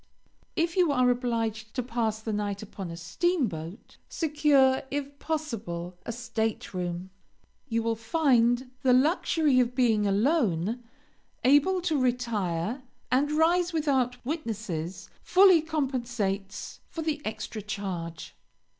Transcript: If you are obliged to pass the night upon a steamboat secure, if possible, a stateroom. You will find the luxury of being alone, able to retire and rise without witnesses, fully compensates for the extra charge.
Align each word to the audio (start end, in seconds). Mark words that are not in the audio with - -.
If 0.55 0.75
you 0.75 0.91
are 0.91 1.11
obliged 1.11 1.75
to 1.75 1.83
pass 1.83 2.21
the 2.21 2.33
night 2.33 2.63
upon 2.63 2.89
a 2.89 2.97
steamboat 2.97 3.97
secure, 4.09 4.81
if 4.89 5.19
possible, 5.19 5.95
a 6.07 6.11
stateroom. 6.11 7.11
You 7.69 7.83
will 7.83 7.95
find 7.95 8.71
the 8.81 8.93
luxury 8.93 9.59
of 9.59 9.75
being 9.75 10.07
alone, 10.07 10.83
able 11.43 11.81
to 11.81 12.01
retire 12.01 12.81
and 13.11 13.31
rise 13.31 13.73
without 13.73 14.17
witnesses, 14.25 15.07
fully 15.21 15.61
compensates 15.61 16.79
for 16.89 17.03
the 17.03 17.21
extra 17.23 17.61
charge. 17.61 18.33